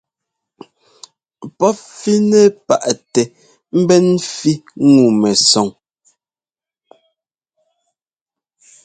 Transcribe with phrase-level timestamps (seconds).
[1.57, 3.23] Pɔ́p fínɛ́ paʼtɛ
[3.79, 4.53] mbɛ́n ɛ́fí
[4.91, 5.71] ŋu mɛsɔng.